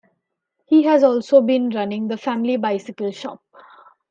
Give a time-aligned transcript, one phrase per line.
[0.65, 3.43] He has also been running the family bicycle shop.